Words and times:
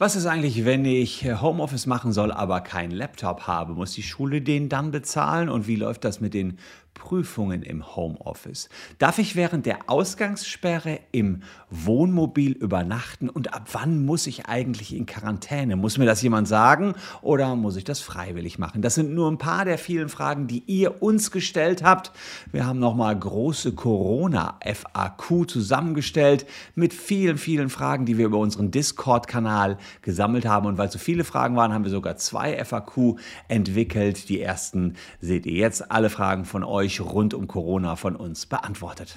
Was 0.00 0.14
ist 0.14 0.26
eigentlich, 0.26 0.64
wenn 0.64 0.84
ich 0.84 1.24
Homeoffice 1.24 1.86
machen 1.86 2.12
soll, 2.12 2.30
aber 2.30 2.60
keinen 2.60 2.92
Laptop 2.92 3.48
habe? 3.48 3.74
Muss 3.74 3.94
die 3.94 4.04
Schule 4.04 4.40
den 4.40 4.68
dann 4.68 4.92
bezahlen? 4.92 5.48
Und 5.48 5.66
wie 5.66 5.74
läuft 5.74 6.04
das 6.04 6.20
mit 6.20 6.34
den 6.34 6.60
Prüfungen 6.98 7.62
im 7.62 7.96
Homeoffice? 7.96 8.68
Darf 8.98 9.18
ich 9.18 9.36
während 9.36 9.64
der 9.64 9.88
Ausgangssperre 9.88 11.00
im 11.12 11.42
Wohnmobil 11.70 12.52
übernachten? 12.52 13.28
Und 13.28 13.54
ab 13.54 13.68
wann 13.72 14.04
muss 14.04 14.26
ich 14.26 14.46
eigentlich 14.46 14.94
in 14.94 15.06
Quarantäne? 15.06 15.76
Muss 15.76 15.96
mir 15.96 16.06
das 16.06 16.20
jemand 16.22 16.48
sagen 16.48 16.94
oder 17.22 17.56
muss 17.56 17.76
ich 17.76 17.84
das 17.84 18.00
freiwillig 18.00 18.58
machen? 18.58 18.82
Das 18.82 18.94
sind 18.94 19.14
nur 19.14 19.30
ein 19.30 19.38
paar 19.38 19.64
der 19.64 19.78
vielen 19.78 20.08
Fragen, 20.08 20.46
die 20.46 20.64
ihr 20.66 21.02
uns 21.02 21.30
gestellt 21.30 21.82
habt. 21.82 22.12
Wir 22.52 22.66
haben 22.66 22.78
nochmal 22.78 23.18
große 23.18 23.72
Corona-FAQ 23.72 25.48
zusammengestellt 25.48 26.46
mit 26.74 26.92
vielen, 26.92 27.38
vielen 27.38 27.70
Fragen, 27.70 28.04
die 28.06 28.18
wir 28.18 28.26
über 28.26 28.38
unseren 28.38 28.70
Discord-Kanal 28.70 29.78
gesammelt 30.02 30.46
haben. 30.46 30.66
Und 30.66 30.78
weil 30.78 30.90
so 30.90 30.98
viele 30.98 31.24
Fragen 31.24 31.56
waren, 31.56 31.72
haben 31.72 31.84
wir 31.84 31.90
sogar 31.90 32.16
zwei 32.16 32.62
FAQ 32.64 33.18
entwickelt. 33.48 34.28
Die 34.28 34.40
ersten 34.40 34.96
seht 35.20 35.46
ihr 35.46 35.54
jetzt. 35.54 35.90
Alle 35.90 36.10
Fragen 36.10 36.44
von 36.44 36.64
euch 36.64 36.87
euch 36.88 37.02
rund 37.02 37.34
um 37.34 37.46
Corona 37.46 37.96
von 37.96 38.16
uns 38.16 38.46
beantwortet. 38.46 39.14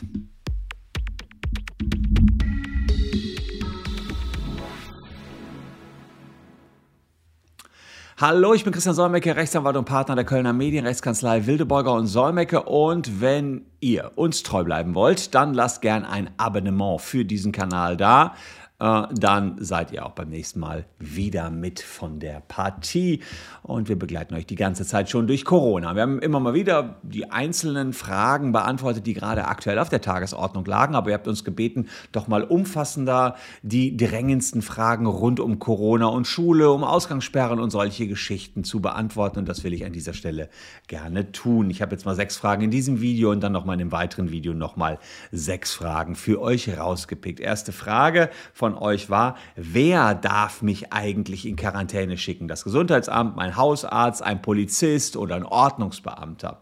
Hallo, 8.17 8.53
ich 8.53 8.65
bin 8.65 8.73
Christian 8.73 8.93
Solmecke, 8.93 9.37
Rechtsanwalt 9.37 9.77
und 9.77 9.85
Partner 9.85 10.15
der 10.15 10.25
Kölner 10.25 10.51
Medienrechtskanzlei 10.51 11.47
Wildeborger 11.47 11.93
und 11.93 12.07
Solmecke. 12.07 12.63
Und 12.63 13.21
wenn 13.21 13.65
ihr 13.79 14.11
uns 14.15 14.43
treu 14.43 14.65
bleiben 14.65 14.93
wollt, 14.93 15.33
dann 15.33 15.53
lasst 15.53 15.81
gern 15.81 16.03
ein 16.03 16.29
Abonnement 16.37 16.99
für 16.99 17.23
diesen 17.23 17.53
Kanal 17.53 17.95
da. 17.95 18.35
Äh, 18.81 19.03
dann 19.13 19.57
seid 19.59 19.91
ihr 19.91 20.05
auch 20.05 20.13
beim 20.13 20.29
nächsten 20.29 20.59
Mal 20.59 20.85
wieder 20.97 21.51
mit 21.51 21.79
von 21.79 22.19
der 22.19 22.41
Partie. 22.41 23.21
Und 23.61 23.89
wir 23.89 23.97
begleiten 23.97 24.33
euch 24.33 24.47
die 24.47 24.55
ganze 24.55 24.85
Zeit 24.85 25.09
schon 25.09 25.27
durch 25.27 25.45
Corona. 25.45 25.93
Wir 25.93 26.01
haben 26.01 26.19
immer 26.19 26.39
mal 26.39 26.55
wieder 26.55 26.99
die 27.03 27.29
einzelnen 27.29 27.93
Fragen 27.93 28.51
beantwortet, 28.51 29.05
die 29.05 29.13
gerade 29.13 29.47
aktuell 29.47 29.77
auf 29.77 29.89
der 29.89 30.01
Tagesordnung 30.01 30.65
lagen. 30.65 30.95
Aber 30.95 31.11
ihr 31.11 31.13
habt 31.13 31.27
uns 31.27 31.43
gebeten, 31.43 31.89
doch 32.11 32.27
mal 32.27 32.43
umfassender 32.43 33.35
die 33.61 33.95
drängendsten 33.95 34.63
Fragen 34.63 35.05
rund 35.05 35.39
um 35.39 35.59
Corona 35.59 36.07
und 36.07 36.25
Schule, 36.25 36.71
um 36.71 36.83
Ausgangssperren 36.83 37.59
und 37.59 37.69
solche 37.69 38.07
Geschichten 38.07 38.63
zu 38.63 38.81
beantworten. 38.81 39.39
Und 39.39 39.47
das 39.47 39.63
will 39.63 39.73
ich 39.73 39.85
an 39.85 39.93
dieser 39.93 40.13
Stelle 40.13 40.49
gerne 40.87 41.31
tun. 41.31 41.69
Ich 41.69 41.83
habe 41.83 41.91
jetzt 41.91 42.05
mal 42.05 42.15
sechs 42.15 42.35
Fragen 42.35 42.63
in 42.63 42.71
diesem 42.71 42.99
Video 42.99 43.29
und 43.29 43.41
dann 43.41 43.51
nochmal 43.51 43.75
in 43.75 43.81
einem 43.81 43.91
weiteren 43.91 44.31
Video 44.31 44.55
nochmal 44.55 44.97
sechs 45.31 45.71
Fragen 45.71 46.15
für 46.15 46.41
euch 46.41 46.75
rausgepickt. 46.75 47.39
Erste 47.39 47.71
Frage 47.71 48.31
von 48.55 48.70
von 48.71 48.81
euch 48.81 49.09
war, 49.09 49.35
wer 49.55 50.13
darf 50.15 50.61
mich 50.61 50.93
eigentlich 50.93 51.45
in 51.45 51.57
Quarantäne 51.57 52.17
schicken? 52.17 52.47
Das 52.47 52.63
Gesundheitsamt, 52.63 53.35
mein 53.35 53.57
Hausarzt, 53.57 54.23
ein 54.23 54.41
Polizist 54.41 55.17
oder 55.17 55.35
ein 55.35 55.45
Ordnungsbeamter? 55.45 56.61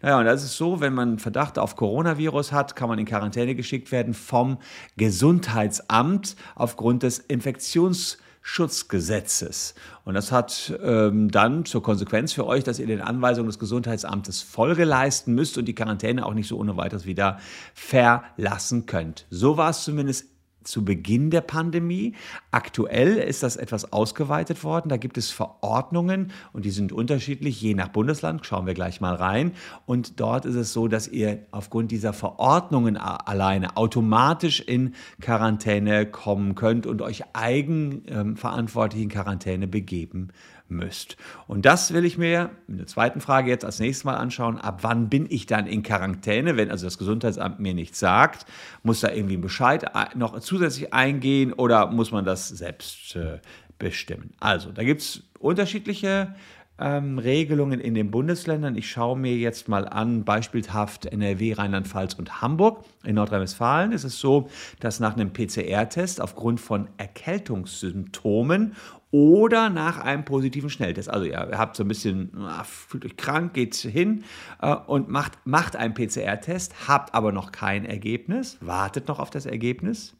Naja, 0.00 0.18
und 0.18 0.24
das 0.24 0.42
ist 0.42 0.56
so, 0.56 0.80
wenn 0.80 0.94
man 0.94 1.18
Verdacht 1.18 1.58
auf 1.58 1.76
Coronavirus 1.76 2.52
hat, 2.52 2.76
kann 2.76 2.88
man 2.88 2.98
in 2.98 3.04
Quarantäne 3.04 3.54
geschickt 3.54 3.92
werden 3.92 4.14
vom 4.14 4.56
Gesundheitsamt 4.96 6.34
aufgrund 6.54 7.02
des 7.02 7.18
Infektionsschutzgesetzes. 7.18 9.74
Und 10.04 10.14
das 10.14 10.32
hat 10.32 10.72
ähm, 10.82 11.30
dann 11.30 11.66
zur 11.66 11.82
Konsequenz 11.82 12.32
für 12.32 12.46
euch, 12.46 12.64
dass 12.64 12.78
ihr 12.78 12.86
den 12.86 13.02
Anweisungen 13.02 13.48
des 13.48 13.58
Gesundheitsamtes 13.58 14.40
Folge 14.40 14.84
leisten 14.84 15.34
müsst 15.34 15.58
und 15.58 15.66
die 15.66 15.74
Quarantäne 15.74 16.24
auch 16.24 16.32
nicht 16.32 16.48
so 16.48 16.56
ohne 16.56 16.78
weiteres 16.78 17.04
wieder 17.04 17.38
verlassen 17.74 18.86
könnt. 18.86 19.26
So 19.28 19.58
war 19.58 19.68
es 19.68 19.84
zumindest 19.84 20.39
zu 20.64 20.84
Beginn 20.84 21.30
der 21.30 21.40
Pandemie. 21.40 22.14
Aktuell 22.50 23.16
ist 23.16 23.42
das 23.42 23.56
etwas 23.56 23.92
ausgeweitet 23.92 24.62
worden. 24.64 24.88
Da 24.88 24.96
gibt 24.96 25.18
es 25.18 25.30
Verordnungen 25.30 26.32
und 26.52 26.64
die 26.64 26.70
sind 26.70 26.92
unterschiedlich, 26.92 27.60
je 27.60 27.74
nach 27.74 27.88
Bundesland. 27.88 28.44
Schauen 28.44 28.66
wir 28.66 28.74
gleich 28.74 29.00
mal 29.00 29.14
rein. 29.14 29.52
Und 29.86 30.20
dort 30.20 30.44
ist 30.44 30.56
es 30.56 30.72
so, 30.72 30.88
dass 30.88 31.08
ihr 31.08 31.46
aufgrund 31.50 31.90
dieser 31.90 32.12
Verordnungen 32.12 32.96
alleine 32.96 33.76
automatisch 33.76 34.60
in 34.60 34.94
Quarantäne 35.20 36.06
kommen 36.06 36.54
könnt 36.54 36.86
und 36.86 37.02
euch 37.02 37.24
eigenverantwortlich 37.32 39.02
in 39.02 39.08
Quarantäne 39.08 39.66
begeben 39.66 40.28
müsst. 40.70 41.16
Und 41.46 41.66
das 41.66 41.92
will 41.92 42.04
ich 42.04 42.18
mir 42.18 42.50
in 42.68 42.78
der 42.78 42.86
zweiten 42.86 43.20
Frage 43.20 43.50
jetzt 43.50 43.64
als 43.64 43.80
nächstes 43.80 44.04
Mal 44.04 44.16
anschauen. 44.16 44.58
Ab 44.58 44.78
wann 44.82 45.08
bin 45.08 45.26
ich 45.28 45.46
dann 45.46 45.66
in 45.66 45.82
Quarantäne, 45.82 46.56
wenn 46.56 46.70
also 46.70 46.86
das 46.86 46.98
Gesundheitsamt 46.98 47.60
mir 47.60 47.74
nichts 47.74 47.98
sagt? 47.98 48.46
Muss 48.82 49.00
da 49.00 49.10
irgendwie 49.10 49.36
ein 49.36 49.40
Bescheid 49.40 49.84
noch 50.14 50.38
zusätzlich 50.40 50.94
eingehen 50.94 51.52
oder 51.52 51.90
muss 51.90 52.12
man 52.12 52.24
das 52.24 52.48
selbst 52.48 53.16
äh, 53.16 53.40
bestimmen? 53.78 54.32
Also, 54.40 54.70
da 54.72 54.84
gibt 54.84 55.02
es 55.02 55.22
unterschiedliche 55.38 56.34
ähm, 56.80 57.18
Regelungen 57.18 57.78
in 57.78 57.94
den 57.94 58.10
Bundesländern. 58.10 58.76
Ich 58.76 58.90
schaue 58.90 59.18
mir 59.18 59.36
jetzt 59.36 59.68
mal 59.68 59.86
an, 59.86 60.24
beispielhaft 60.24 61.06
NRW, 61.06 61.52
Rheinland-Pfalz 61.52 62.14
und 62.14 62.40
Hamburg. 62.40 62.84
In 63.04 63.16
Nordrhein-Westfalen 63.16 63.92
ist 63.92 64.04
es 64.04 64.18
so, 64.18 64.48
dass 64.80 64.98
nach 64.98 65.14
einem 65.14 65.32
PCR-Test 65.32 66.20
aufgrund 66.20 66.60
von 66.60 66.88
Erkältungssymptomen 66.96 68.74
oder 69.10 69.70
nach 69.70 69.98
einem 69.98 70.24
positiven 70.24 70.70
Schnelltest. 70.70 71.10
Also 71.10 71.26
ihr 71.26 71.36
habt 71.36 71.76
so 71.76 71.84
ein 71.84 71.88
bisschen, 71.88 72.30
ah, 72.36 72.64
fühlt 72.64 73.04
euch 73.04 73.16
krank, 73.16 73.54
geht 73.54 73.74
hin 73.74 74.24
äh, 74.62 74.74
und 74.74 75.08
macht, 75.08 75.32
macht 75.44 75.76
einen 75.76 75.94
PCR-Test, 75.94 76.88
habt 76.88 77.14
aber 77.14 77.32
noch 77.32 77.52
kein 77.52 77.84
Ergebnis, 77.84 78.58
wartet 78.60 79.08
noch 79.08 79.18
auf 79.18 79.30
das 79.30 79.46
Ergebnis. 79.46 80.14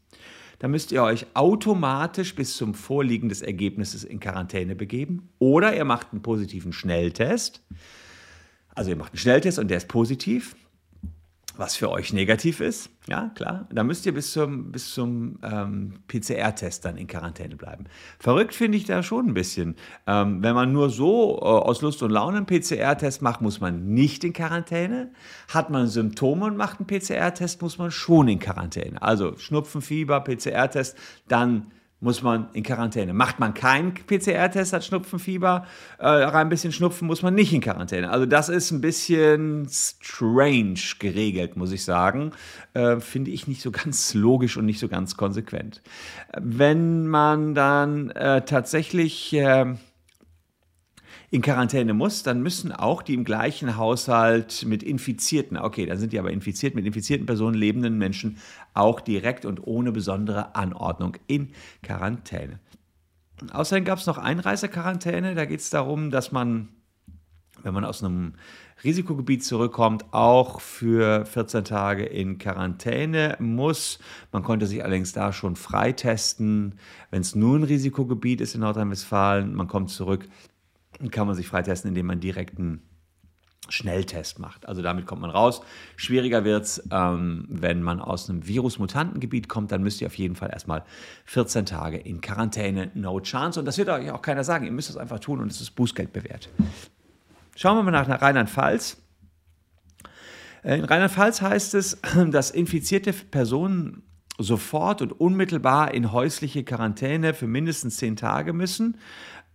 Dann 0.61 0.69
müsst 0.69 0.91
ihr 0.91 1.01
euch 1.01 1.25
automatisch 1.33 2.35
bis 2.35 2.55
zum 2.55 2.75
Vorliegen 2.75 3.29
des 3.29 3.41
Ergebnisses 3.41 4.03
in 4.03 4.19
Quarantäne 4.19 4.75
begeben. 4.75 5.27
Oder 5.39 5.75
ihr 5.75 5.85
macht 5.85 6.09
einen 6.11 6.21
positiven 6.21 6.71
Schnelltest. 6.71 7.63
Also 8.75 8.91
ihr 8.91 8.95
macht 8.95 9.13
einen 9.13 9.17
Schnelltest 9.17 9.57
und 9.57 9.69
der 9.69 9.77
ist 9.77 9.87
positiv 9.87 10.55
was 11.61 11.75
für 11.75 11.91
euch 11.91 12.11
negativ 12.11 12.59
ist, 12.59 12.89
ja 13.07 13.29
klar, 13.35 13.67
da 13.71 13.83
müsst 13.83 14.07
ihr 14.07 14.13
bis 14.15 14.31
zum, 14.31 14.71
bis 14.71 14.95
zum 14.95 15.37
ähm, 15.43 15.93
PCR-Test 16.07 16.83
dann 16.83 16.97
in 16.97 17.05
Quarantäne 17.05 17.55
bleiben. 17.55 17.85
Verrückt 18.17 18.55
finde 18.55 18.79
ich 18.79 18.85
da 18.85 19.03
schon 19.03 19.27
ein 19.27 19.33
bisschen. 19.35 19.75
Ähm, 20.07 20.41
wenn 20.41 20.55
man 20.55 20.73
nur 20.73 20.89
so 20.89 21.37
äh, 21.37 21.45
aus 21.45 21.83
Lust 21.83 22.01
und 22.01 22.09
Laune 22.09 22.37
einen 22.37 22.45
PCR-Test 22.47 23.21
macht, 23.21 23.41
muss 23.41 23.61
man 23.61 23.93
nicht 23.93 24.23
in 24.23 24.33
Quarantäne. 24.33 25.11
Hat 25.53 25.69
man 25.69 25.85
Symptome 25.85 26.45
und 26.45 26.57
macht 26.57 26.79
einen 26.79 26.87
PCR-Test, 26.87 27.61
muss 27.61 27.77
man 27.77 27.91
schon 27.91 28.27
in 28.27 28.39
Quarantäne. 28.39 28.99
Also 28.99 29.37
Schnupfen, 29.37 29.83
Fieber, 29.83 30.19
PCR-Test, 30.21 30.97
dann 31.27 31.71
muss 32.01 32.23
man 32.23 32.49
in 32.53 32.63
Quarantäne. 32.63 33.13
Macht 33.13 33.39
man 33.39 33.53
keinen 33.53 33.93
PCR-Test, 33.93 34.73
hat 34.73 34.83
Schnupfenfieber, 34.83 35.65
äh, 35.99 36.05
ein 36.05 36.49
bisschen 36.49 36.71
Schnupfen, 36.71 37.07
muss 37.07 37.21
man 37.21 37.35
nicht 37.35 37.53
in 37.53 37.61
Quarantäne. 37.61 38.09
Also 38.09 38.25
das 38.25 38.49
ist 38.49 38.71
ein 38.71 38.81
bisschen 38.81 39.67
strange 39.69 40.79
geregelt, 40.97 41.55
muss 41.55 41.71
ich 41.71 41.85
sagen. 41.85 42.31
Äh, 42.73 42.99
Finde 42.99 43.29
ich 43.29 43.47
nicht 43.47 43.61
so 43.61 43.71
ganz 43.71 44.15
logisch 44.15 44.57
und 44.57 44.65
nicht 44.65 44.79
so 44.79 44.87
ganz 44.87 45.15
konsequent. 45.15 45.81
Wenn 46.37 47.07
man 47.07 47.53
dann 47.53 48.09
äh, 48.09 48.41
tatsächlich 48.41 49.31
äh, 49.33 49.75
in 51.31 51.41
Quarantäne 51.41 51.93
muss, 51.93 52.23
dann 52.23 52.43
müssen 52.43 52.73
auch 52.73 53.01
die 53.01 53.13
im 53.13 53.23
gleichen 53.23 53.77
Haushalt 53.77 54.65
mit 54.65 54.83
Infizierten, 54.83 55.57
okay, 55.57 55.85
dann 55.85 55.97
sind 55.97 56.11
die 56.11 56.19
aber 56.19 56.29
infiziert, 56.29 56.75
mit 56.75 56.85
infizierten 56.85 57.25
Personen 57.25 57.55
lebenden 57.55 57.97
Menschen 57.97 58.37
auch 58.73 58.99
direkt 58.99 59.45
und 59.45 59.65
ohne 59.65 59.93
besondere 59.93 60.55
Anordnung 60.55 61.15
in 61.27 61.53
Quarantäne. 61.83 62.59
Außerdem 63.53 63.85
gab 63.85 63.97
es 63.97 64.05
noch 64.05 64.17
Einreisequarantäne. 64.17 65.33
Da 65.33 65.45
geht 65.45 65.61
es 65.61 65.69
darum, 65.69 66.11
dass 66.11 66.31
man, 66.31 66.67
wenn 67.63 67.73
man 67.73 67.85
aus 67.85 68.03
einem 68.03 68.33
Risikogebiet 68.83 69.43
zurückkommt, 69.43 70.05
auch 70.11 70.59
für 70.59 71.25
14 71.25 71.63
Tage 71.63 72.03
in 72.03 72.39
Quarantäne 72.39 73.37
muss. 73.39 73.99
Man 74.31 74.43
konnte 74.43 74.67
sich 74.67 74.83
allerdings 74.83 75.13
da 75.13 75.33
schon 75.33 75.55
freitesten, 75.55 76.75
wenn 77.09 77.21
es 77.21 77.35
nur 77.35 77.57
ein 77.57 77.63
Risikogebiet 77.63 78.41
ist 78.41 78.53
in 78.53 78.61
Nordrhein-Westfalen. 78.61 79.55
Man 79.55 79.67
kommt 79.67 79.89
zurück, 79.89 80.27
kann 81.11 81.27
man 81.27 81.35
sich 81.35 81.47
freitesten, 81.47 81.89
indem 81.89 82.07
man 82.07 82.19
direkt 82.19 82.57
einen 82.57 82.81
Schnelltest 83.69 84.39
macht. 84.39 84.67
Also 84.67 84.81
damit 84.81 85.05
kommt 85.05 85.21
man 85.21 85.29
raus. 85.29 85.61
Schwieriger 85.95 86.43
wird 86.43 86.65
es, 86.65 86.83
ähm, 86.91 87.45
wenn 87.47 87.83
man 87.83 87.99
aus 87.99 88.29
einem 88.29 88.47
Virus-Mutantengebiet 88.47 89.47
kommt, 89.47 89.71
dann 89.71 89.83
müsst 89.83 90.01
ihr 90.01 90.07
auf 90.07 90.17
jeden 90.17 90.35
Fall 90.35 90.49
erstmal 90.51 90.83
14 91.25 91.65
Tage 91.65 91.97
in 91.97 92.21
Quarantäne, 92.21 92.91
no 92.95 93.19
chance. 93.21 93.59
Und 93.59 93.65
das 93.65 93.77
wird 93.77 93.89
euch 93.89 94.11
auch 94.11 94.21
keiner 94.21 94.43
sagen. 94.43 94.65
Ihr 94.65 94.71
müsst 94.71 94.89
es 94.89 94.97
einfach 94.97 95.19
tun 95.19 95.39
und 95.39 95.51
es 95.51 95.61
ist 95.61 95.71
Bußgeld 95.71 96.11
bewährt. 96.11 96.49
Schauen 97.55 97.77
wir 97.77 97.83
mal 97.83 97.91
nach, 97.91 98.07
nach 98.07 98.21
Rheinland-Pfalz. 98.21 98.97
Äh, 100.63 100.77
in 100.77 100.85
Rheinland-Pfalz 100.85 101.41
heißt 101.41 101.73
es, 101.75 101.99
dass 102.31 102.51
infizierte 102.51 103.13
Personen 103.13 104.03
sofort 104.37 105.01
und 105.01 105.11
unmittelbar 105.11 105.93
in 105.93 106.11
häusliche 106.11 106.63
Quarantäne 106.63 107.33
für 107.33 107.47
mindestens 107.47 107.97
10 107.97 108.15
Tage 108.15 108.53
müssen. 108.53 108.97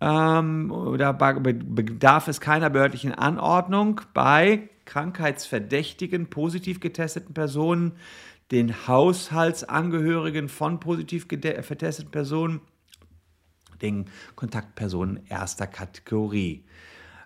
Ähm, 0.01 0.95
da 0.99 1.13
bedarf 1.13 2.29
es 2.29 2.41
keiner 2.41 2.71
behördlichen 2.71 3.15
Anordnung 3.15 4.03
bei 4.13 4.69
krankheitsverdächtigen, 4.85 6.29
positiv 6.29 6.81
getesteten 6.81 7.35
Personen, 7.35 7.93
den 8.53 8.87
Haushaltsangehörigen 8.87 10.49
von 10.49 10.81
positiv 10.81 11.27
vertesteten 11.29 12.11
Personen 12.11 12.61
den 13.83 14.07
Kontaktpersonen 14.37 15.21
erster 15.29 15.67
Kategorie. 15.67 16.65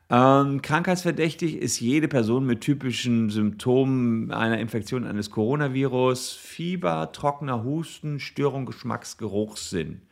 Ähm, 0.08 0.60
krankheitsverdächtig 0.60 1.56
ist 1.56 1.78
jede 1.78 2.08
Person 2.08 2.44
mit 2.44 2.62
typischen 2.62 3.30
Symptomen 3.30 4.32
einer 4.32 4.58
Infektion 4.58 5.06
eines 5.06 5.30
Coronavirus, 5.30 6.32
Fieber, 6.32 7.12
trockener 7.12 7.62
Husten, 7.62 8.18
Störung 8.18 8.66
Geschmacks, 8.66 9.18
Geruchssinn. 9.18 10.02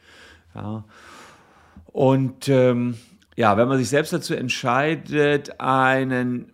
Ja. 0.55 0.84
Und 1.98 2.48
ähm, 2.48 2.94
ja, 3.34 3.56
wenn 3.56 3.66
man 3.66 3.76
sich 3.76 3.88
selbst 3.88 4.12
dazu 4.12 4.32
entscheidet, 4.32 5.60
einen 5.60 6.52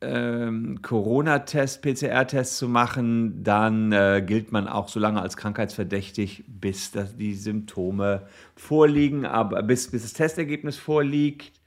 ähm, 0.00 0.80
Corona-Test, 0.80 1.82
PCR-Test 1.82 2.56
zu 2.56 2.66
machen, 2.66 3.44
dann 3.44 3.92
äh, 3.92 4.24
gilt 4.26 4.52
man 4.52 4.66
auch 4.66 4.88
so 4.88 4.98
lange 4.98 5.20
als 5.20 5.36
krankheitsverdächtig, 5.36 6.44
bis 6.48 6.92
das, 6.92 7.14
die 7.14 7.34
Symptome 7.34 8.22
vorliegen, 8.54 9.26
aber 9.26 9.62
bis, 9.62 9.90
bis 9.90 10.00
das 10.00 10.14
Testergebnis 10.14 10.78
vorliegt. 10.78 11.60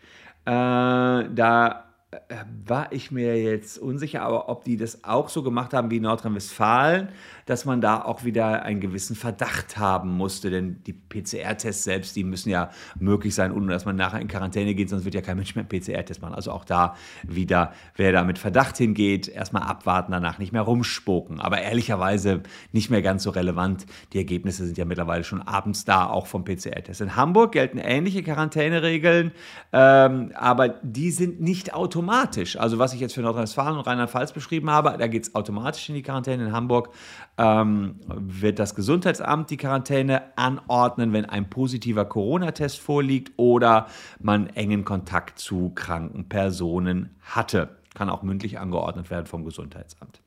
Äh, 0.45 0.51
da 0.51 1.85
äh, 2.09 2.17
war 2.65 2.91
ich 2.91 3.11
mir 3.11 3.39
jetzt 3.39 3.77
unsicher, 3.77 4.23
aber 4.23 4.49
ob 4.49 4.63
die 4.63 4.77
das 4.77 5.03
auch 5.03 5.29
so 5.29 5.43
gemacht 5.43 5.75
haben 5.75 5.91
wie 5.91 5.97
in 5.97 6.03
Nordrhein-Westfalen, 6.03 7.09
dass 7.49 7.65
man 7.65 7.81
da 7.81 8.01
auch 8.03 8.23
wieder 8.23 8.61
einen 8.61 8.79
gewissen 8.79 9.15
Verdacht 9.15 9.77
haben 9.77 10.15
musste. 10.15 10.51
Denn 10.51 10.83
die 10.85 10.93
PCR-Tests 10.93 11.83
selbst, 11.83 12.15
die 12.15 12.23
müssen 12.23 12.49
ja 12.49 12.69
möglich 12.99 13.33
sein, 13.33 13.51
ohne 13.51 13.73
dass 13.73 13.85
man 13.85 13.95
nachher 13.95 14.19
in 14.19 14.27
Quarantäne 14.27 14.75
geht, 14.75 14.89
sonst 14.89 15.03
wird 15.03 15.15
ja 15.15 15.21
kein 15.21 15.35
Mensch 15.35 15.55
mehr 15.55 15.65
einen 15.67 15.81
PCR-Test 15.81 16.21
machen. 16.21 16.35
Also 16.35 16.51
auch 16.51 16.63
da 16.63 16.95
wieder, 17.23 17.73
wer 17.95 18.11
da 18.11 18.23
mit 18.23 18.37
Verdacht 18.37 18.77
hingeht, 18.77 19.27
erstmal 19.27 19.63
abwarten, 19.63 20.11
danach 20.11 20.37
nicht 20.37 20.53
mehr 20.53 20.61
rumspucken. 20.61 21.39
Aber 21.39 21.59
ehrlicherweise 21.59 22.43
nicht 22.71 22.91
mehr 22.91 23.01
ganz 23.01 23.23
so 23.23 23.31
relevant. 23.31 23.87
Die 24.13 24.19
Ergebnisse 24.19 24.65
sind 24.65 24.77
ja 24.77 24.85
mittlerweile 24.85 25.23
schon 25.23 25.41
abends 25.41 25.85
da, 25.85 26.07
auch 26.07 26.27
vom 26.27 26.45
PCR-Test. 26.45 27.01
In 27.01 27.15
Hamburg 27.15 27.53
gelten 27.53 27.79
ähnliche 27.79 28.21
Quarantäneregeln, 28.21 29.31
ähm, 29.73 30.31
aber 30.35 30.69
die 30.83 31.09
sind 31.09 31.41
nicht 31.41 31.73
automatisch. 31.73 32.57
Also 32.57 32.77
was 32.77 32.93
ich 32.93 32.99
jetzt 32.99 33.15
für 33.15 33.21
Nordrhein-Westfalen 33.21 33.75
und 33.75 33.87
Rheinland-Pfalz 33.87 34.33
beschrieben 34.33 34.69
habe, 34.69 34.95
da 34.99 35.07
geht 35.07 35.23
es 35.23 35.35
automatisch 35.35 35.89
in 35.89 35.95
die 35.95 36.03
Quarantäne 36.03 36.45
in 36.45 36.51
Hamburg 36.51 36.89
ähm, 37.39 37.95
wird 38.05 38.59
das 38.59 38.75
Gesundheitsamt 38.75 39.49
die 39.49 39.57
Quarantäne 39.57 40.37
anordnen, 40.37 41.13
wenn 41.13 41.25
ein 41.25 41.49
positiver 41.49 42.03
Corona-Test 42.03 42.79
vorliegt 42.79 43.31
oder 43.37 43.87
man 44.19 44.47
engen 44.47 44.83
Kontakt 44.83 45.39
zu 45.39 45.69
kranken 45.73 46.27
Personen 46.27 47.15
hatte. 47.21 47.77
Kann 47.95 48.09
auch 48.09 48.23
mündlich 48.23 48.59
angeordnet 48.59 49.09
werden 49.09 49.25
vom 49.25 49.45
Gesundheitsamt. 49.45 50.21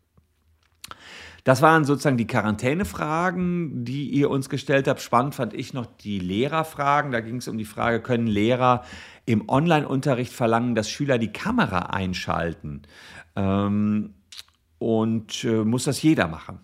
Das 1.45 1.61
waren 1.61 1.85
sozusagen 1.85 2.17
die 2.17 2.27
Quarantänefragen, 2.27 3.85
die 3.85 4.09
ihr 4.09 4.31
uns 4.31 4.49
gestellt 4.49 4.89
habt. 4.89 5.01
Spannend 5.01 5.35
fand 5.35 5.55
ich 5.55 5.75
noch 5.75 5.87
die 5.87 6.19
Lehrerfragen. 6.19 7.11
Da 7.11 7.21
ging 7.21 7.37
es 7.37 7.49
um 7.49 7.59
die 7.59 7.65
Frage, 7.65 8.01
können 8.01 8.27
Lehrer 8.27 8.85
im 9.27 9.49
Online-Unterricht 9.49 10.33
verlangen, 10.33 10.75
dass 10.75 10.89
Schüler 10.89 11.19
die 11.19 11.33
Kamera 11.33 11.91
einschalten? 11.91 12.83
Ähm, 13.37 14.15
und 14.79 15.45
äh, 15.45 15.65
muss 15.65 15.85
das 15.85 16.01
jeder 16.01 16.29
machen? 16.29 16.61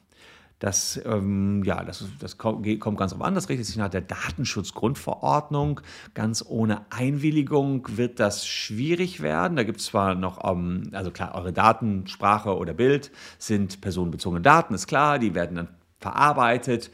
Das, 0.58 1.00
ähm, 1.04 1.62
ja, 1.64 1.84
das, 1.84 2.04
das 2.18 2.36
kommt 2.36 2.64
ganz 2.80 3.12
drauf 3.12 3.22
an. 3.22 3.34
Das 3.34 3.48
richtet 3.48 3.66
sich 3.66 3.76
nach 3.76 3.90
der 3.90 4.00
Datenschutzgrundverordnung. 4.00 5.80
Ganz 6.14 6.44
ohne 6.46 6.84
Einwilligung 6.90 7.86
wird 7.96 8.18
das 8.18 8.46
schwierig 8.46 9.22
werden. 9.22 9.56
Da 9.56 9.62
gibt 9.62 9.78
es 9.78 9.86
zwar 9.86 10.16
noch, 10.16 10.44
ähm, 10.50 10.90
also 10.92 11.12
klar, 11.12 11.36
eure 11.36 11.52
Daten, 11.52 12.08
Sprache 12.08 12.56
oder 12.56 12.74
Bild 12.74 13.12
sind 13.38 13.80
personenbezogene 13.80 14.42
Daten, 14.42 14.74
ist 14.74 14.88
klar. 14.88 15.20
Die 15.20 15.36
werden 15.36 15.56
dann 15.56 15.68
verarbeitet 16.00 16.90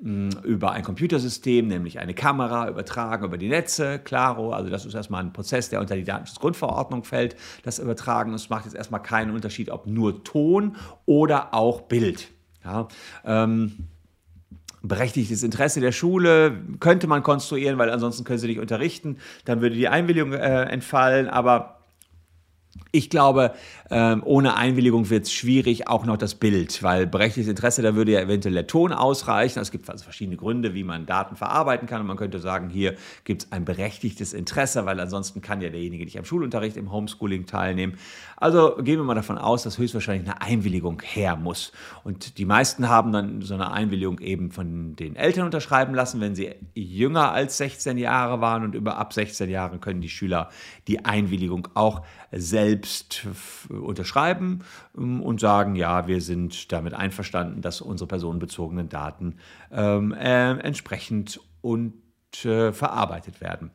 hm, 0.00 0.30
über 0.44 0.70
ein 0.70 0.84
Computersystem, 0.84 1.66
nämlich 1.66 1.98
eine 1.98 2.14
Kamera, 2.14 2.68
übertragen 2.68 3.24
über 3.24 3.36
die 3.36 3.48
Netze, 3.48 3.98
klaro. 3.98 4.52
Also 4.52 4.70
das 4.70 4.86
ist 4.86 4.94
erstmal 4.94 5.24
ein 5.24 5.32
Prozess, 5.32 5.70
der 5.70 5.80
unter 5.80 5.96
die 5.96 6.04
Datenschutzgrundverordnung 6.04 7.02
fällt. 7.02 7.34
Das 7.64 7.80
Übertragen, 7.80 8.32
es 8.32 8.48
macht 8.48 8.66
jetzt 8.66 8.76
erstmal 8.76 9.02
keinen 9.02 9.32
Unterschied, 9.32 9.70
ob 9.70 9.88
nur 9.88 10.22
Ton 10.22 10.76
oder 11.04 11.52
auch 11.52 11.80
Bild. 11.80 12.28
Ja, 12.68 12.86
ähm, 13.24 13.72
berechtigtes 14.82 15.42
Interesse 15.42 15.80
der 15.80 15.92
Schule 15.92 16.58
könnte 16.80 17.06
man 17.06 17.22
konstruieren, 17.22 17.78
weil 17.78 17.88
ansonsten 17.88 18.24
können 18.24 18.38
sie 18.38 18.46
nicht 18.46 18.60
unterrichten, 18.60 19.16
dann 19.46 19.62
würde 19.62 19.74
die 19.74 19.88
Einwilligung 19.88 20.34
äh, 20.34 20.64
entfallen, 20.64 21.28
aber 21.28 21.77
ich 22.90 23.10
glaube, 23.10 23.52
ähm, 23.90 24.22
ohne 24.24 24.56
Einwilligung 24.56 25.10
wird 25.10 25.24
es 25.24 25.32
schwierig, 25.32 25.88
auch 25.88 26.06
noch 26.06 26.16
das 26.16 26.34
Bild, 26.34 26.82
weil 26.82 27.06
berechtigtes 27.06 27.48
Interesse, 27.48 27.82
da 27.82 27.94
würde 27.94 28.12
ja 28.12 28.20
eventuell 28.20 28.54
der 28.54 28.66
Ton 28.66 28.92
ausreichen. 28.92 29.60
Es 29.60 29.70
gibt 29.70 29.88
also 29.90 30.04
verschiedene 30.04 30.36
Gründe, 30.36 30.74
wie 30.74 30.84
man 30.84 31.04
Daten 31.04 31.36
verarbeiten 31.36 31.86
kann. 31.86 32.00
Und 32.00 32.06
man 32.06 32.16
könnte 32.16 32.38
sagen, 32.38 32.70
hier 32.70 32.94
gibt 33.24 33.44
es 33.44 33.52
ein 33.52 33.64
berechtigtes 33.64 34.32
Interesse, 34.32 34.86
weil 34.86 34.98
ansonsten 35.00 35.42
kann 35.42 35.60
ja 35.60 35.68
derjenige 35.68 36.04
nicht 36.04 36.18
am 36.18 36.24
Schulunterricht 36.24 36.76
im 36.76 36.90
Homeschooling 36.90 37.46
teilnehmen. 37.46 37.98
Also 38.36 38.76
gehen 38.76 38.98
wir 38.98 39.04
mal 39.04 39.14
davon 39.14 39.36
aus, 39.36 39.64
dass 39.64 39.78
höchstwahrscheinlich 39.78 40.28
eine 40.28 40.40
Einwilligung 40.40 41.02
her 41.04 41.36
muss. 41.36 41.72
Und 42.04 42.38
die 42.38 42.44
meisten 42.44 42.88
haben 42.88 43.12
dann 43.12 43.42
so 43.42 43.54
eine 43.54 43.72
Einwilligung 43.72 44.20
eben 44.20 44.50
von 44.50 44.96
den 44.96 45.16
Eltern 45.16 45.44
unterschreiben 45.44 45.94
lassen, 45.94 46.20
wenn 46.20 46.34
sie 46.34 46.54
jünger 46.74 47.32
als 47.32 47.58
16 47.58 47.98
Jahre 47.98 48.40
waren 48.40 48.64
und 48.64 48.74
über 48.74 48.96
ab 48.96 49.12
16 49.12 49.50
Jahren 49.50 49.80
können 49.80 50.00
die 50.00 50.08
Schüler 50.08 50.50
die 50.86 51.04
Einwilligung 51.04 51.68
auch 51.74 52.02
selbst 52.32 53.26
unterschreiben 53.68 54.60
ähm, 54.96 55.22
und 55.22 55.40
sagen, 55.40 55.76
ja, 55.76 56.06
wir 56.06 56.20
sind 56.20 56.72
damit 56.72 56.94
einverstanden, 56.94 57.62
dass 57.62 57.80
unsere 57.80 58.08
personenbezogenen 58.08 58.88
Daten 58.88 59.36
ähm, 59.72 60.12
äh, 60.12 60.58
entsprechend 60.58 61.40
und 61.60 61.94
äh, 62.44 62.72
verarbeitet 62.72 63.40
werden. 63.40 63.70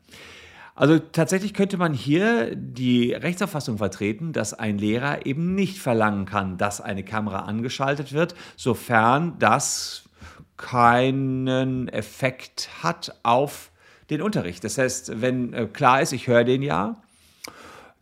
Also 0.76 0.98
tatsächlich 0.98 1.54
könnte 1.54 1.76
man 1.76 1.92
hier 1.92 2.56
die 2.56 3.12
Rechtsauffassung 3.12 3.78
vertreten, 3.78 4.32
dass 4.32 4.54
ein 4.54 4.76
Lehrer 4.76 5.24
eben 5.24 5.54
nicht 5.54 5.78
verlangen 5.78 6.24
kann, 6.24 6.58
dass 6.58 6.80
eine 6.80 7.04
Kamera 7.04 7.40
angeschaltet 7.40 8.12
wird, 8.12 8.34
sofern 8.56 9.38
das 9.38 10.08
keinen 10.56 11.88
Effekt 11.88 12.70
hat 12.82 13.16
auf 13.22 13.70
den 14.10 14.20
Unterricht. 14.20 14.64
Das 14.64 14.78
heißt, 14.78 15.20
wenn 15.20 15.52
äh, 15.52 15.66
klar 15.66 16.02
ist, 16.02 16.12
ich 16.12 16.26
höre 16.26 16.44
den 16.44 16.62
ja, 16.62 16.96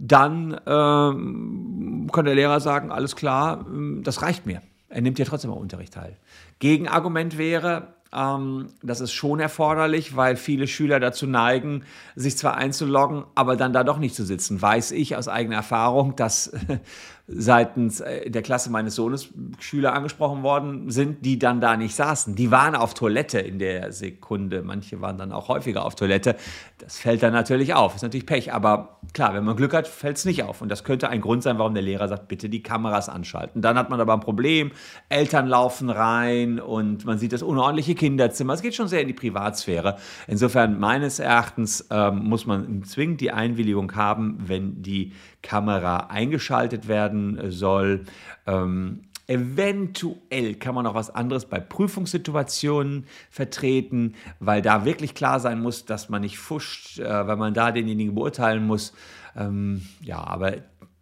dann 0.04 0.60
ähm, 0.66 2.10
kann 2.12 2.25
der 2.25 2.34
Lehrer 2.34 2.58
sagen, 2.58 2.90
alles 2.90 3.14
klar, 3.14 3.64
ähm, 3.69 4.02
das 4.02 4.20
reicht 4.20 4.46
mir. 4.46 4.60
Er 4.88 5.00
nimmt 5.00 5.19
ja 5.20 5.25
trotzdem 5.25 5.52
am 5.52 5.58
Unterricht 5.58 5.94
teil. 5.94 6.16
Gegenargument 6.58 7.38
wäre, 7.38 7.94
ähm, 8.12 8.66
das 8.82 9.00
ist 9.00 9.12
schon 9.12 9.38
erforderlich, 9.38 10.16
weil 10.16 10.34
viele 10.34 10.66
Schüler 10.66 10.99
dazu 10.99 11.28
neigen, 11.28 11.84
sich 12.16 12.37
zwar 12.37 12.56
einzuloggen, 12.56 13.24
aber 13.36 13.55
dann 13.55 13.72
da 13.72 13.84
doch 13.84 13.98
nicht 13.98 14.17
zu 14.17 14.24
sitzen. 14.24 14.60
Weiß 14.60 14.91
ich 14.91 15.15
aus 15.15 15.29
eigener 15.29 15.56
Erfahrung, 15.56 16.17
dass 16.17 16.53
seitens 17.34 18.01
äh, 18.01 18.31
der 18.31 18.43
Klasse 18.43 18.70
meines 18.70 18.94
Sohnes 18.94 19.31
Schüler 19.58 19.94
angesprochen 19.94 20.43
worden 20.43 20.91
sind, 20.91 21.24
die 21.24 21.39
dann 21.39 21.60
da 21.60 21.77
nicht 21.77 21.94
saßen. 21.94 22.34
Die 22.34 22.51
waren 22.51 22.74
auf 22.74 22.94
Toilette 22.94 23.39
in 23.39 23.58
der 23.58 23.93
Sekunde. 23.93 24.62
Manche 24.62 25.01
waren 25.01 25.19
dann 25.19 25.32
auch 25.32 25.48
häufiger 25.48 25.84
auf 25.84 25.94
Toilette. 25.94 26.36
Das 26.79 26.98
fällt 26.98 27.22
dann 27.22 27.32
natürlich 27.32 27.74
auf. 27.74 27.94
Ist 27.94 28.03
natürlich 28.03 28.27
Pech. 28.27 28.53
Aber 28.53 29.01
klar, 29.12 29.34
wenn 29.34 29.44
man 29.44 29.56
Glück 29.56 29.74
hat, 29.74 29.89
fällt 29.89 30.17
es 30.17 30.24
nicht 30.24 30.43
auf. 30.43 30.62
Und 30.62 30.69
das 30.69 30.84
könnte 30.84 31.08
ein 31.08 31.20
Grund 31.20 31.43
sein, 31.43 31.58
warum 31.58 31.74
der 31.74 31.82
Lehrer 31.82 32.08
sagt, 32.08 32.29
bitte 32.29 32.48
die 32.48 32.62
Kameras 32.62 33.08
anschalten. 33.08 33.62
Dann 33.62 33.79
hat 33.79 33.91
man 33.91 34.01
aber 34.01 34.15
ein 34.15 34.20
Problem. 34.20 34.72
Eltern 35.08 35.46
laufen 35.46 35.91
rein 35.91 36.60
und 36.60 37.05
man 37.05 37.19
sieht 37.19 37.32
das 37.32 37.43
unordentliche 37.43 37.94
Kinderzimmer. 37.94 38.55
Es 38.55 38.62
geht 38.62 38.74
schon 38.74 38.89
sehr 38.89 39.01
in 39.01 39.08
die 39.08 39.15
Privatsphäre. 39.15 39.96
Insofern 40.27 40.79
meines 40.79 41.19
Erachtens 41.19 41.86
ähm, 41.91 42.24
muss 42.24 42.46
man 42.46 42.84
zwingend 42.84 43.20
die 43.20 43.31
Einwilligung 43.31 43.94
haben, 43.94 44.39
wenn 44.46 44.82
die 44.82 45.12
Kamera 45.43 46.06
eingeschaltet 46.08 46.89
werden 46.89 47.51
soll. 47.51 48.05
Ähm, 48.46 49.05
Eventuell 49.29 50.56
kann 50.56 50.75
man 50.75 50.87
auch 50.87 50.94
was 50.94 51.08
anderes 51.08 51.46
bei 51.46 51.61
Prüfungssituationen 51.61 53.06
vertreten, 53.31 54.15
weil 54.41 54.63
da 54.63 54.84
wirklich 54.84 55.15
klar 55.15 55.39
sein 55.39 55.61
muss, 55.61 55.84
dass 55.87 56.08
man 56.08 56.22
nicht 56.22 56.39
fuscht, 56.39 56.99
äh, 56.99 57.27
weil 57.27 57.37
man 57.37 57.55
da 57.55 57.70
denjenigen 57.70 58.15
beurteilen 58.15 58.67
muss. 58.67 58.93
Ähm, 59.37 59.87
ja, 60.03 60.19
aber 60.19 60.56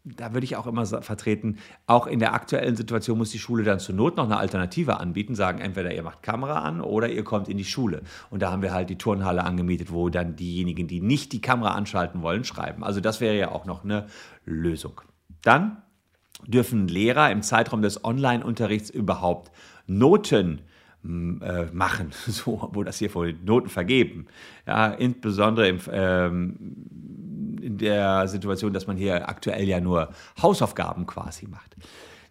da 0.04 0.33
würde 0.33 0.45
ich 0.45 0.57
auch 0.57 0.66
immer 0.66 0.87
vertreten, 0.87 1.59
auch 1.87 2.07
in 2.07 2.19
der 2.19 2.33
aktuellen 2.33 2.76
Situation 2.76 3.19
muss 3.19 3.30
die 3.30 3.38
Schule 3.38 3.64
dann 3.64 3.80
zur 3.80 3.95
Not 3.95 4.16
noch 4.16 4.25
eine 4.25 4.38
Alternative 4.38 4.99
anbieten, 4.99 5.35
sagen 5.35 5.61
entweder 5.61 5.95
ihr 5.95 6.02
macht 6.02 6.23
Kamera 6.23 6.61
an 6.61 6.80
oder 6.80 7.09
ihr 7.09 7.25
kommt 7.25 7.49
in 7.49 7.59
die 7.59 7.64
Schule. 7.64 8.02
Und 8.30 8.40
da 8.42 8.50
haben 8.50 8.62
wir 8.62 8.73
halt 8.73 8.88
die 8.88 8.99
Turnhalle 8.99 9.45
angemietet, 9.45 9.92
wo 9.92 10.09
dann 10.09 10.37
diejenigen, 10.37 10.88
die 10.88 11.00
nicht 11.00 11.33
die 11.33 11.40
Kamera 11.40 11.75
anschalten 11.75 12.23
wollen, 12.23 12.45
schreiben. 12.45 12.83
Also 12.83 13.00
das 13.00 13.21
wäre 13.21 13.37
ja 13.37 13.50
auch 13.50 13.66
noch 13.66 13.85
eine 13.85 14.07
Lösung. 14.47 15.00
Dann 15.42 15.83
dürfen 16.47 16.88
Lehrer 16.88 17.30
im 17.30 17.42
Zeitraum 17.42 17.83
des 17.83 18.04
Online-Unterrichts 18.04 18.88
überhaupt 18.90 19.50
Noten 19.87 20.62
äh, 21.02 21.64
machen, 21.73 22.11
so, 22.26 22.69
wo 22.73 22.83
das 22.83 22.99
hier 22.99 23.11
vor 23.11 23.26
Noten 23.45 23.69
vergeben. 23.69 24.26
Ja, 24.66 24.88
insbesondere 24.88 25.69
im, 25.69 25.78
ähm, 25.90 26.57
in 27.62 27.78
der 27.78 28.28
Situation, 28.28 28.72
dass 28.72 28.86
man 28.86 28.96
hier 28.96 29.28
aktuell 29.28 29.68
ja 29.68 29.80
nur 29.80 30.10
Hausaufgaben 30.40 31.06
quasi 31.06 31.46
macht. 31.46 31.76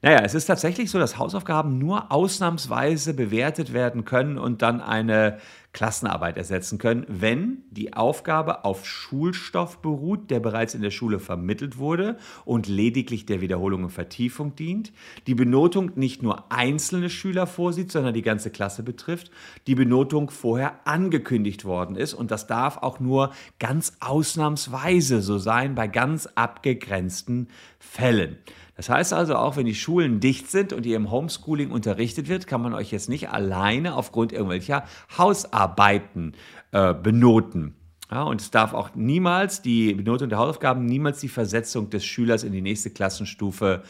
Naja, 0.02 0.22
es 0.24 0.34
ist 0.34 0.46
tatsächlich 0.46 0.90
so, 0.92 0.98
dass 0.98 1.18
Hausaufgaben 1.18 1.78
nur 1.78 2.12
ausnahmsweise 2.12 3.14
bewertet 3.14 3.74
werden 3.74 4.06
können 4.06 4.38
und 4.38 4.62
dann 4.62 4.80
eine 4.80 5.40
Klassenarbeit 5.72 6.36
ersetzen 6.38 6.80
können, 6.80 7.06
wenn 7.08 7.64
die 7.70 7.94
Aufgabe 7.94 8.66
auf 8.66 8.88
Schulstoff 8.88 9.82
beruht, 9.82 10.32
der 10.32 10.40
bereits 10.40 10.74
in 10.74 10.82
der 10.82 10.90
Schule 10.90 11.20
vermittelt 11.20 11.78
wurde 11.78 12.18
und 12.44 12.68
lediglich 12.68 13.28
der 13.28 13.40
Wiederholung 13.42 13.84
und 13.84 13.92
Vertiefung 13.92 14.56
dient, 14.56 14.92
die 15.28 15.36
Benotung 15.36 15.92
nicht 15.96 16.24
nur 16.24 16.52
einzelne 16.52 17.10
Schüler 17.10 17.46
vorsieht, 17.46 17.92
sondern 17.92 18.16
die 18.16 18.24
ganze 18.24 18.50
Klasse 18.50 18.82
betrifft, 18.82 19.30
die 19.68 19.76
Benotung 19.76 20.32
vorher 20.32 20.88
angekündigt 20.88 21.66
worden 21.66 21.96
ist 21.96 22.16
und 22.16 22.32
das 22.32 22.48
darf 22.48 22.78
auch 22.78 23.00
nur 23.00 23.32
ganz 23.60 23.94
ausnahmsweise 24.00 25.22
so 25.22 25.38
sein 25.38 25.76
bei 25.76 25.88
ganz 25.88 26.28
abgegrenzten 26.36 27.48
Fällen. 27.78 28.38
Das 28.80 28.88
heißt 28.88 29.12
also, 29.12 29.36
auch 29.36 29.58
wenn 29.58 29.66
die 29.66 29.76
Schulen 29.76 30.22
dicht 30.22 30.50
sind 30.50 30.72
und 30.72 30.86
ihr 30.86 30.96
im 30.96 31.12
Homeschooling 31.12 31.70
unterrichtet 31.70 32.30
wird, 32.30 32.48
kann 32.48 32.62
man 32.62 32.74
euch 32.74 32.94
jetzt 32.94 33.10
nicht 33.10 33.30
alleine 33.30 33.94
aufgrund 33.94 34.32
irgendwelcher 34.32 34.86
Hausarbeiten 35.18 36.34
äh, 36.72 36.94
benoten. 36.94 37.76
Ja, 38.10 38.24
und 38.24 38.40
es 38.40 38.52
darf 38.52 38.74
auch 38.74 38.92
niemals 38.96 39.62
die 39.62 39.94
Benotung 39.96 40.30
der 40.30 40.38
Hausaufgaben, 40.38 40.86
niemals 40.86 41.20
die 41.20 41.28
Versetzung 41.28 41.90
des 41.90 42.06
Schülers 42.06 42.46
in 42.46 42.54
die 42.54 42.62
nächste 42.62 42.90
Klassenstufe 42.90 43.84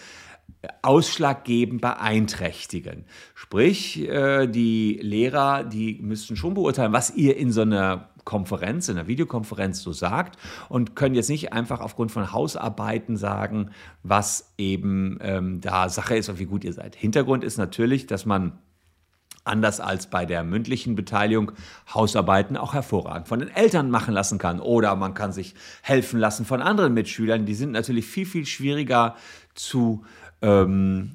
ausschlaggebend 0.81 1.81
beeinträchtigen. 1.81 3.05
Sprich, 3.35 4.07
äh, 4.07 4.47
die 4.47 4.99
Lehrer, 5.01 5.63
die 5.63 5.99
müssten 6.01 6.35
schon 6.35 6.53
beurteilen, 6.53 6.93
was 6.93 7.15
ihr 7.15 7.37
in 7.37 7.51
so 7.51 7.61
einer 7.61 8.09
Konferenz, 8.25 8.89
in 8.89 8.97
einer 8.97 9.07
Videokonferenz 9.07 9.81
so 9.81 9.91
sagt 9.91 10.37
und 10.69 10.95
können 10.95 11.15
jetzt 11.15 11.29
nicht 11.29 11.53
einfach 11.53 11.79
aufgrund 11.79 12.11
von 12.11 12.31
Hausarbeiten 12.31 13.17
sagen, 13.17 13.71
was 14.03 14.53
eben 14.57 15.17
ähm, 15.21 15.61
da 15.61 15.89
Sache 15.89 16.15
ist 16.15 16.29
und 16.29 16.39
wie 16.39 16.45
gut 16.45 16.63
ihr 16.63 16.73
seid. 16.73 16.95
Hintergrund 16.95 17.43
ist 17.43 17.57
natürlich, 17.57 18.05
dass 18.05 18.25
man 18.25 18.59
anders 19.45 19.79
als 19.79 20.07
bei 20.07 20.25
der 20.25 20.43
mündlichen 20.43 20.95
Beteiligung 20.95 21.53
Hausarbeiten 21.93 22.55
auch 22.55 22.73
hervorragend 22.73 23.27
von 23.27 23.39
den 23.39 23.49
Eltern 23.49 23.89
machen 23.89 24.13
lassen 24.13 24.37
kann. 24.37 24.59
Oder 24.59 24.95
man 24.95 25.13
kann 25.13 25.31
sich 25.31 25.55
helfen 25.81 26.19
lassen 26.19 26.45
von 26.45 26.61
anderen 26.61 26.93
Mitschülern. 26.93 27.45
Die 27.45 27.55
sind 27.55 27.71
natürlich 27.71 28.05
viel, 28.05 28.25
viel 28.25 28.45
schwieriger 28.45 29.15
zu 29.55 30.03
ähm, 30.41 31.11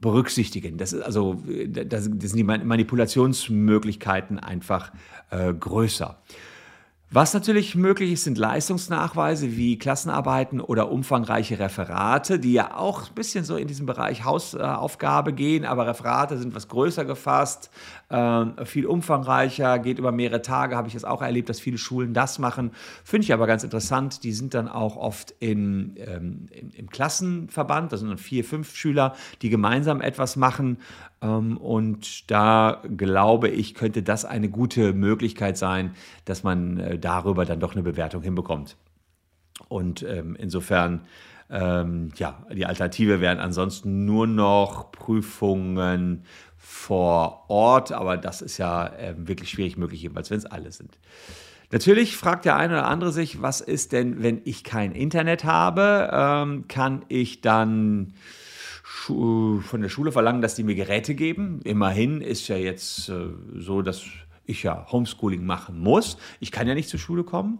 berücksichtigen. 0.00 0.76
Das 0.78 0.92
ist 0.92 1.02
also, 1.02 1.42
das, 1.68 2.08
das 2.12 2.30
sind 2.30 2.36
die 2.36 2.44
Manipulationsmöglichkeiten 2.44 4.38
einfach 4.38 4.92
äh, 5.30 5.52
größer. 5.52 6.22
Was 7.08 7.34
natürlich 7.34 7.76
möglich 7.76 8.10
ist, 8.10 8.24
sind 8.24 8.36
Leistungsnachweise 8.36 9.56
wie 9.56 9.78
Klassenarbeiten 9.78 10.60
oder 10.60 10.90
umfangreiche 10.90 11.60
Referate, 11.60 12.40
die 12.40 12.52
ja 12.52 12.76
auch 12.76 13.08
ein 13.08 13.14
bisschen 13.14 13.44
so 13.44 13.56
in 13.56 13.68
diesem 13.68 13.86
Bereich 13.86 14.24
Hausaufgabe 14.24 15.32
gehen, 15.32 15.64
aber 15.64 15.86
Referate 15.86 16.36
sind 16.36 16.56
was 16.56 16.66
größer 16.66 17.04
gefasst, 17.04 17.70
äh, 18.08 18.64
viel 18.64 18.86
umfangreicher, 18.86 19.78
geht 19.78 20.00
über 20.00 20.10
mehrere 20.10 20.42
Tage, 20.42 20.76
habe 20.76 20.88
ich 20.88 20.94
jetzt 20.94 21.06
auch 21.06 21.22
erlebt, 21.22 21.48
dass 21.48 21.60
viele 21.60 21.78
Schulen 21.78 22.12
das 22.12 22.40
machen. 22.40 22.72
Finde 23.04 23.24
ich 23.24 23.32
aber 23.32 23.46
ganz 23.46 23.62
interessant. 23.62 24.24
Die 24.24 24.32
sind 24.32 24.52
dann 24.54 24.68
auch 24.68 24.96
oft 24.96 25.32
in, 25.38 25.94
ähm, 25.98 26.48
im, 26.50 26.70
im 26.70 26.90
Klassenverband, 26.90 27.92
da 27.92 27.98
sind 27.98 28.08
dann 28.08 28.18
vier, 28.18 28.44
fünf 28.44 28.74
Schüler, 28.74 29.14
die 29.42 29.48
gemeinsam 29.48 30.00
etwas 30.00 30.34
machen. 30.34 30.78
Ähm, 31.22 31.56
und 31.56 32.30
da 32.30 32.82
glaube 32.96 33.48
ich, 33.48 33.74
könnte 33.74 34.02
das 34.02 34.24
eine 34.24 34.48
gute 34.48 34.92
Möglichkeit 34.92 35.56
sein, 35.56 35.94
dass 36.24 36.42
man 36.42 36.78
äh, 36.78 36.95
darüber 36.98 37.44
dann 37.44 37.60
doch 37.60 37.72
eine 37.72 37.82
Bewertung 37.82 38.22
hinbekommt. 38.22 38.76
Und 39.68 40.02
ähm, 40.02 40.36
insofern, 40.38 41.06
ähm, 41.50 42.10
ja, 42.16 42.44
die 42.52 42.66
Alternative 42.66 43.20
wären 43.20 43.38
ansonsten 43.38 44.04
nur 44.04 44.26
noch 44.26 44.92
Prüfungen 44.92 46.24
vor 46.56 47.44
Ort, 47.48 47.92
aber 47.92 48.16
das 48.16 48.42
ist 48.42 48.58
ja 48.58 48.86
äh, 48.86 49.14
wirklich 49.16 49.50
schwierig 49.50 49.76
möglich, 49.76 50.02
jedenfalls 50.02 50.30
wenn 50.30 50.38
es 50.38 50.46
alle 50.46 50.72
sind. 50.72 50.98
Natürlich 51.72 52.16
fragt 52.16 52.44
der 52.44 52.56
eine 52.56 52.74
oder 52.74 52.86
andere 52.86 53.12
sich, 53.12 53.42
was 53.42 53.60
ist 53.60 53.92
denn, 53.92 54.22
wenn 54.22 54.40
ich 54.44 54.62
kein 54.62 54.92
Internet 54.92 55.44
habe? 55.44 56.10
Ähm, 56.12 56.68
kann 56.68 57.04
ich 57.08 57.40
dann 57.40 58.14
von 59.06 59.80
der 59.80 59.88
Schule 59.88 60.10
verlangen, 60.10 60.42
dass 60.42 60.54
die 60.54 60.64
mir 60.64 60.74
Geräte 60.74 61.14
geben. 61.14 61.60
Immerhin 61.62 62.20
ist 62.20 62.48
ja 62.48 62.56
jetzt 62.56 63.08
äh, 63.08 63.28
so, 63.54 63.82
dass 63.82 64.02
ich 64.46 64.62
ja 64.62 64.86
Homeschooling 64.90 65.44
machen 65.44 65.78
muss. 65.78 66.16
Ich 66.40 66.50
kann 66.50 66.66
ja 66.66 66.74
nicht 66.74 66.88
zur 66.88 67.00
Schule 67.00 67.24
kommen. 67.24 67.58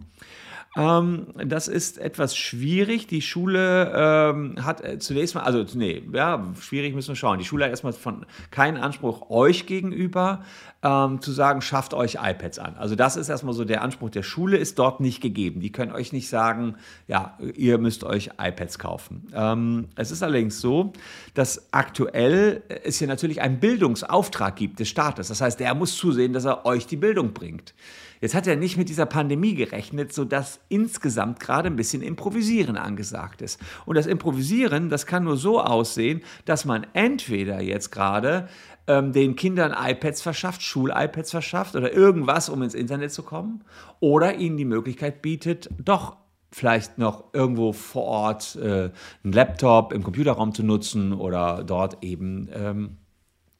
Ähm, 0.77 1.27
das 1.43 1.67
ist 1.67 1.97
etwas 1.97 2.37
schwierig. 2.37 3.07
Die 3.07 3.21
Schule 3.21 3.91
ähm, 3.95 4.63
hat 4.63 4.83
äh, 4.83 4.99
zunächst 4.99 5.33
mal, 5.33 5.41
also 5.41 5.65
nee, 5.73 6.03
ja, 6.13 6.53
schwierig 6.59 6.93
müssen 6.93 7.09
wir 7.09 7.15
schauen. 7.15 7.39
Die 7.39 7.45
Schule 7.45 7.65
hat 7.65 7.71
erstmal 7.71 7.93
von 7.93 8.25
keinen 8.51 8.77
Anspruch 8.77 9.29
euch 9.29 9.65
gegenüber 9.65 10.43
ähm, 10.83 11.19
zu 11.21 11.31
sagen, 11.31 11.61
schafft 11.61 11.95
euch 11.95 12.19
iPads 12.21 12.59
an. 12.59 12.75
Also 12.77 12.95
das 12.95 13.17
ist 13.17 13.29
erstmal 13.29 13.53
so 13.53 13.65
der 13.65 13.81
Anspruch 13.81 14.11
der 14.11 14.21
Schule 14.21 14.57
ist 14.57 14.77
dort 14.77 14.99
nicht 14.99 15.19
gegeben. 15.21 15.61
Die 15.61 15.71
können 15.71 15.91
euch 15.91 16.13
nicht 16.13 16.29
sagen, 16.29 16.75
ja, 17.07 17.37
ihr 17.55 17.79
müsst 17.79 18.03
euch 18.03 18.29
iPads 18.39 18.77
kaufen. 18.77 19.27
Ähm, 19.33 19.87
es 19.95 20.11
ist 20.11 20.21
allerdings 20.21 20.61
so, 20.61 20.93
dass 21.33 21.73
aktuell 21.73 22.61
es 22.83 22.99
hier 22.99 23.07
natürlich 23.07 23.41
einen 23.41 23.59
Bildungsauftrag 23.59 24.55
gibt 24.55 24.79
des 24.79 24.89
Staates. 24.89 25.29
Das 25.29 25.41
heißt, 25.41 25.59
der 25.59 25.73
muss 25.73 25.95
zusehen, 25.97 26.33
dass 26.33 26.45
er 26.45 26.65
euch 26.65 26.85
die 26.85 26.97
Bildung 26.97 27.33
bringt. 27.33 27.73
Jetzt 28.21 28.35
hat 28.35 28.47
er 28.47 28.55
nicht 28.55 28.77
mit 28.77 28.89
dieser 28.89 29.05
Pandemie 29.05 29.55
gerechnet, 29.55 30.13
sodass 30.13 30.59
insgesamt 30.69 31.39
gerade 31.39 31.67
ein 31.67 31.75
bisschen 31.75 32.01
Improvisieren 32.01 32.77
angesagt 32.77 33.41
ist. 33.41 33.59
Und 33.85 33.95
das 33.95 34.07
Improvisieren, 34.07 34.89
das 34.89 35.05
kann 35.05 35.23
nur 35.23 35.37
so 35.37 35.61
aussehen, 35.61 36.21
dass 36.45 36.65
man 36.65 36.87
entweder 36.93 37.61
jetzt 37.61 37.91
gerade 37.91 38.47
ähm, 38.87 39.11
den 39.11 39.35
Kindern 39.35 39.75
iPads 39.77 40.21
verschafft, 40.21 40.61
Schul-iPads 40.61 41.31
verschafft 41.31 41.75
oder 41.75 41.93
irgendwas, 41.93 42.49
um 42.49 42.61
ins 42.63 42.73
Internet 42.73 43.11
zu 43.11 43.23
kommen, 43.23 43.63
oder 43.99 44.35
ihnen 44.35 44.57
die 44.57 44.65
Möglichkeit 44.65 45.21
bietet, 45.21 45.69
doch 45.77 46.15
vielleicht 46.51 46.97
noch 46.97 47.25
irgendwo 47.33 47.73
vor 47.73 48.03
Ort 48.03 48.55
äh, 48.55 48.89
einen 49.23 49.33
Laptop 49.33 49.93
im 49.93 50.03
Computerraum 50.03 50.53
zu 50.53 50.63
nutzen 50.63 51.13
oder 51.13 51.63
dort 51.63 52.03
eben 52.03 52.49
ähm, 52.53 52.97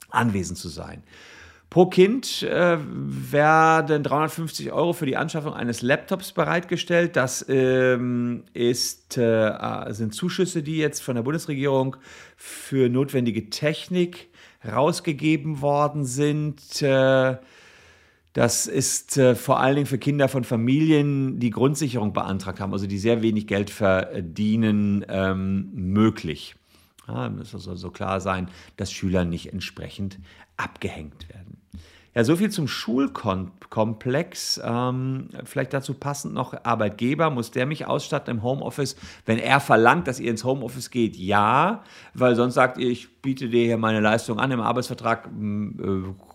anwesend 0.09 0.57
zu 0.57 0.69
sein. 0.69 1.03
Pro 1.69 1.87
Kind 1.87 2.43
äh, 2.43 2.77
werden 2.79 4.01
350 4.01 4.71
Euro 4.71 4.93
für 4.93 5.05
die 5.05 5.17
Anschaffung 5.17 5.53
eines 5.53 5.81
Laptops 5.81 6.31
bereitgestellt. 6.31 7.17
Das 7.17 7.45
ähm, 7.49 8.43
ist, 8.53 9.17
äh, 9.17 9.85
sind 9.89 10.13
Zuschüsse, 10.13 10.63
die 10.63 10.77
jetzt 10.77 11.01
von 11.01 11.15
der 11.15 11.23
Bundesregierung 11.23 11.97
für 12.37 12.89
notwendige 12.89 13.49
Technik 13.49 14.29
rausgegeben 14.65 15.61
worden 15.61 16.05
sind. 16.05 16.81
Äh, 16.81 17.37
das 18.31 18.67
ist 18.67 19.17
äh, 19.17 19.35
vor 19.35 19.59
allen 19.59 19.75
Dingen 19.75 19.87
für 19.87 19.97
Kinder 19.97 20.29
von 20.29 20.43
Familien, 20.43 21.39
die 21.39 21.49
Grundsicherung 21.49 22.13
beantragt 22.13 22.59
haben, 22.59 22.71
also 22.71 22.87
die 22.87 22.99
sehr 22.99 23.21
wenig 23.21 23.47
Geld 23.47 23.71
verdienen, 23.71 25.05
ähm, 25.09 25.71
möglich. 25.73 26.55
Ja, 27.07 27.27
es 27.41 27.51
soll 27.51 27.77
so 27.77 27.89
klar 27.89 28.21
sein, 28.21 28.49
dass 28.75 28.91
Schüler 28.91 29.25
nicht 29.25 29.51
entsprechend 29.53 30.19
abgehängt 30.55 31.29
werden. 31.29 31.56
Ja, 32.17 32.23
so 32.23 32.35
viel 32.35 32.49
zum 32.49 32.67
Schulkomplex. 32.67 34.59
Ähm, 34.65 35.29
vielleicht 35.43 35.71
dazu 35.71 35.93
passend 35.93 36.33
noch 36.33 36.55
Arbeitgeber. 36.63 37.29
Muss 37.29 37.51
der 37.51 37.67
mich 37.67 37.85
ausstatten 37.85 38.37
im 38.37 38.41
Homeoffice? 38.41 38.95
Wenn 39.27 39.37
er 39.37 39.59
verlangt, 39.59 40.07
dass 40.07 40.19
ihr 40.19 40.31
ins 40.31 40.43
Homeoffice 40.43 40.89
geht, 40.89 41.15
ja, 41.15 41.83
weil 42.15 42.35
sonst 42.35 42.55
sagt 42.55 42.79
ihr, 42.79 42.89
ich 42.89 43.21
biete 43.21 43.49
dir 43.49 43.65
hier 43.65 43.77
meine 43.77 43.99
Leistung 43.99 44.39
an 44.39 44.49
im 44.49 44.61
Arbeitsvertrag. 44.61 45.27
Äh, 45.27 46.26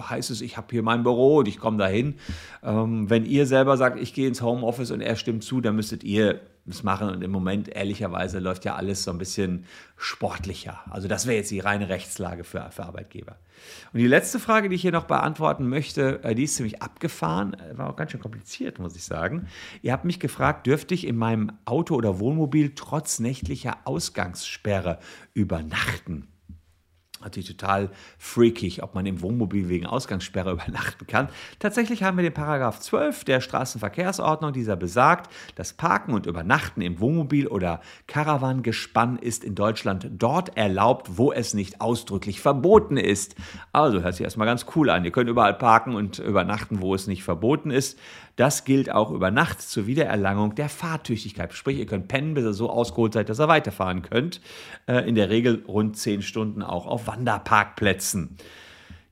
heißt 0.00 0.30
es, 0.30 0.40
ich 0.40 0.56
habe 0.56 0.68
hier 0.70 0.82
mein 0.82 1.02
Büro 1.02 1.38
und 1.38 1.48
ich 1.48 1.58
komme 1.58 1.78
dahin. 1.78 2.16
Ähm, 2.62 3.10
wenn 3.10 3.24
ihr 3.24 3.46
selber 3.46 3.76
sagt, 3.76 3.98
ich 3.98 4.14
gehe 4.14 4.28
ins 4.28 4.42
Homeoffice 4.42 4.90
und 4.90 5.00
er 5.00 5.16
stimmt 5.16 5.44
zu, 5.44 5.60
dann 5.60 5.76
müsstet 5.76 6.04
ihr 6.04 6.40
es 6.68 6.82
machen. 6.82 7.08
Und 7.08 7.22
im 7.22 7.30
Moment, 7.30 7.68
ehrlicherweise, 7.68 8.38
läuft 8.38 8.64
ja 8.64 8.74
alles 8.74 9.04
so 9.04 9.10
ein 9.10 9.18
bisschen 9.18 9.64
sportlicher. 9.96 10.80
Also 10.90 11.08
das 11.08 11.26
wäre 11.26 11.36
jetzt 11.36 11.50
die 11.50 11.60
reine 11.60 11.88
Rechtslage 11.88 12.44
für, 12.44 12.70
für 12.70 12.84
Arbeitgeber. 12.84 13.36
Und 13.92 14.00
die 14.00 14.06
letzte 14.06 14.38
Frage, 14.38 14.68
die 14.68 14.76
ich 14.76 14.82
hier 14.82 14.92
noch 14.92 15.04
beantworten 15.04 15.68
möchte, 15.68 16.22
äh, 16.22 16.34
die 16.34 16.44
ist 16.44 16.56
ziemlich 16.56 16.82
abgefahren, 16.82 17.54
äh, 17.54 17.76
war 17.78 17.90
auch 17.90 17.96
ganz 17.96 18.12
schön 18.12 18.20
kompliziert, 18.20 18.78
muss 18.78 18.96
ich 18.96 19.04
sagen. 19.04 19.48
Ihr 19.82 19.92
habt 19.92 20.04
mich 20.04 20.20
gefragt, 20.20 20.66
dürfte 20.66 20.94
ich 20.94 21.06
in 21.06 21.16
meinem 21.16 21.52
Auto 21.64 21.94
oder 21.94 22.18
Wohnmobil 22.20 22.72
trotz 22.74 23.18
nächtlicher 23.18 23.78
Ausgangssperre 23.84 24.98
übernachten? 25.34 26.28
Natürlich 27.26 27.48
total 27.48 27.90
freakig, 28.18 28.82
ob 28.82 28.94
man 28.94 29.04
im 29.04 29.20
Wohnmobil 29.20 29.68
wegen 29.68 29.86
Ausgangssperre 29.86 30.52
übernachten 30.52 31.06
kann. 31.06 31.28
Tatsächlich 31.58 32.02
haben 32.02 32.16
wir 32.16 32.22
den 32.22 32.32
Paragraph 32.32 32.80
12 32.80 33.24
der 33.24 33.40
Straßenverkehrsordnung, 33.40 34.52
dieser 34.52 34.76
besagt, 34.76 35.30
das 35.54 35.72
Parken 35.72 36.14
und 36.14 36.26
Übernachten 36.26 36.80
im 36.80 37.00
Wohnmobil 37.00 37.46
oder 37.46 37.80
Caravan-Gespann 38.06 39.18
ist 39.18 39.44
in 39.44 39.54
Deutschland 39.54 40.08
dort 40.12 40.56
erlaubt, 40.56 41.18
wo 41.18 41.32
es 41.32 41.54
nicht 41.54 41.80
ausdrücklich 41.80 42.40
verboten 42.40 42.96
ist. 42.96 43.34
Also 43.72 44.02
hört 44.02 44.14
sich 44.14 44.24
erstmal 44.24 44.46
ganz 44.46 44.66
cool 44.74 44.90
an. 44.90 45.04
Ihr 45.04 45.10
könnt 45.10 45.28
überall 45.28 45.54
parken 45.54 45.94
und 45.94 46.18
übernachten, 46.18 46.80
wo 46.80 46.94
es 46.94 47.06
nicht 47.06 47.24
verboten 47.24 47.70
ist. 47.70 47.98
Das 48.36 48.64
gilt 48.64 48.92
auch 48.92 49.10
über 49.10 49.30
Nacht 49.30 49.62
zur 49.62 49.86
Wiedererlangung 49.86 50.54
der 50.54 50.68
Fahrtüchtigkeit. 50.68 51.54
Sprich, 51.54 51.78
ihr 51.78 51.86
könnt 51.86 52.08
pennen, 52.08 52.34
bis 52.34 52.44
ihr 52.44 52.52
so 52.52 52.68
ausgeholt 52.68 53.14
seid, 53.14 53.30
dass 53.30 53.40
ihr 53.40 53.48
weiterfahren 53.48 54.02
könnt. 54.02 54.42
Äh, 54.86 55.08
in 55.08 55.14
der 55.14 55.30
Regel 55.30 55.64
rund 55.66 55.96
zehn 55.96 56.20
Stunden 56.20 56.62
auch 56.62 56.86
auf 56.86 57.06
Wanderparkplätzen. 57.06 58.36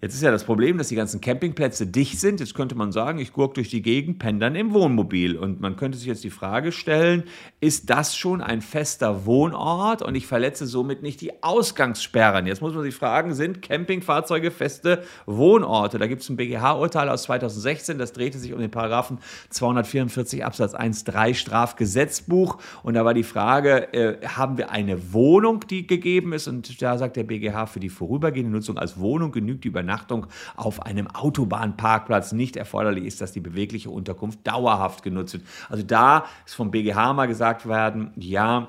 Jetzt 0.04 0.16
ist 0.16 0.22
ja 0.22 0.30
das 0.30 0.44
Problem, 0.44 0.76
dass 0.76 0.88
die 0.88 0.96
ganzen 0.96 1.22
Campingplätze 1.22 1.86
dicht 1.86 2.20
sind. 2.20 2.38
Jetzt 2.38 2.54
könnte 2.54 2.74
man 2.74 2.92
sagen, 2.92 3.18
ich 3.20 3.32
gurke 3.32 3.54
durch 3.54 3.70
die 3.70 3.80
Gegend, 3.80 4.18
penne 4.18 4.60
im 4.60 4.74
Wohnmobil. 4.74 5.34
Und 5.34 5.62
man 5.62 5.76
könnte 5.76 5.96
sich 5.96 6.06
jetzt 6.06 6.22
die 6.24 6.28
Frage 6.28 6.72
stellen, 6.72 7.24
ist 7.60 7.88
das 7.88 8.14
schon 8.14 8.42
ein 8.42 8.60
fester 8.60 9.24
Wohnort 9.24 10.02
und 10.02 10.14
ich 10.14 10.26
verletze 10.26 10.66
somit 10.66 11.02
nicht 11.02 11.22
die 11.22 11.42
Ausgangssperren? 11.42 12.46
Jetzt 12.46 12.60
muss 12.60 12.74
man 12.74 12.82
sich 12.82 12.94
fragen, 12.94 13.32
sind 13.32 13.62
Campingfahrzeuge 13.62 14.50
feste 14.50 15.04
Wohnorte? 15.24 15.96
Da 15.96 16.06
gibt 16.06 16.20
es 16.20 16.28
ein 16.28 16.36
BGH-Urteil 16.36 17.08
aus 17.08 17.22
2016, 17.22 17.96
das 17.96 18.12
drehte 18.12 18.36
sich 18.36 18.52
um 18.52 18.60
den 18.60 18.70
Paragraphen 18.70 19.16
244 19.48 20.44
Absatz 20.44 20.74
1 20.74 21.04
3 21.04 21.32
Strafgesetzbuch. 21.32 22.58
Und 22.82 22.92
da 22.92 23.06
war 23.06 23.14
die 23.14 23.22
Frage, 23.22 23.90
äh, 23.94 24.26
haben 24.26 24.58
wir 24.58 24.70
eine 24.70 25.14
Wohnung, 25.14 25.64
die 25.70 25.86
gegeben 25.86 26.34
ist? 26.34 26.46
Und 26.46 26.82
da 26.82 26.98
sagt 26.98 27.16
der 27.16 27.24
BGH, 27.24 27.64
für 27.64 27.80
die 27.80 27.88
vorübergehende 27.88 28.52
Nutzung 28.52 28.76
als 28.76 29.00
Wohnung 29.00 29.32
genügt 29.32 29.64
die 29.64 29.68
Übernachtung 29.68 29.93
Übernachtung 29.94 30.26
auf 30.56 30.82
einem 30.82 31.06
Autobahnparkplatz 31.06 32.32
nicht 32.32 32.56
erforderlich 32.56 33.04
ist, 33.04 33.20
dass 33.20 33.32
die 33.32 33.40
bewegliche 33.40 33.90
Unterkunft 33.90 34.46
dauerhaft 34.46 35.02
genutzt 35.02 35.34
wird. 35.34 35.44
Also 35.68 35.82
da 35.82 36.24
ist 36.44 36.54
vom 36.54 36.70
BGH 36.70 37.12
mal 37.12 37.26
gesagt 37.26 37.66
werden, 37.68 38.12
ja, 38.16 38.68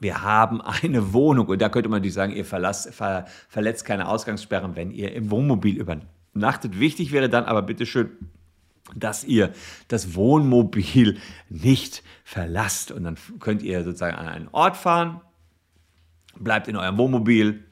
wir 0.00 0.22
haben 0.22 0.60
eine 0.60 1.12
Wohnung 1.12 1.46
und 1.48 1.60
da 1.60 1.68
könnte 1.68 1.88
man 1.88 1.98
natürlich 1.98 2.14
sagen, 2.14 2.34
ihr 2.34 2.44
verlasst, 2.44 2.92
ver, 2.94 3.26
verletzt 3.48 3.84
keine 3.84 4.08
Ausgangssperren, 4.08 4.76
wenn 4.76 4.90
ihr 4.90 5.12
im 5.12 5.30
Wohnmobil 5.30 5.76
übernachtet. 5.76 6.80
Wichtig 6.80 7.12
wäre 7.12 7.28
dann 7.28 7.44
aber 7.44 7.62
bitteschön, 7.62 8.10
dass 8.94 9.24
ihr 9.24 9.52
das 9.88 10.14
Wohnmobil 10.14 11.18
nicht 11.48 12.02
verlasst 12.22 12.92
und 12.92 13.04
dann 13.04 13.16
könnt 13.40 13.62
ihr 13.62 13.82
sozusagen 13.82 14.16
an 14.16 14.28
einen 14.28 14.48
Ort 14.52 14.76
fahren, 14.76 15.20
bleibt 16.38 16.68
in 16.68 16.76
eurem 16.76 16.98
Wohnmobil, 16.98 17.64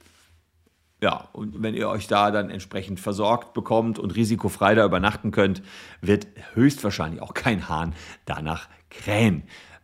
ja, 1.03 1.29
und 1.33 1.61
wenn 1.61 1.75
ihr 1.75 1.89
euch 1.89 2.07
da 2.07 2.31
dann 2.31 2.49
entsprechend 2.49 3.01
versorgt 3.01 3.55
bekommt 3.55 3.99
und 3.99 4.15
risikofrei 4.15 4.77
da 4.77 4.85
übernachten 4.85 5.33
könnt, 5.33 5.61
wird 6.01 6.29
höchstwahrscheinlich 6.55 7.21
auch 7.21 7.35
kein 7.35 7.69
Hahn 7.69 7.93
danach 8.25 8.69
krähen. 8.89 9.43